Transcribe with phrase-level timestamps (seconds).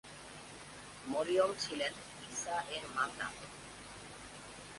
[1.07, 1.93] মরিয়ম হলেন
[2.27, 3.27] ঈসা এর মাতা।